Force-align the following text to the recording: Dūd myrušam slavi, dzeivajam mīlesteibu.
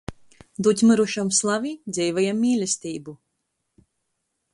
Dūd 0.67 0.79
myrušam 0.91 1.29
slavi, 1.39 1.73
dzeivajam 1.97 2.41
mīlesteibu. 2.45 3.15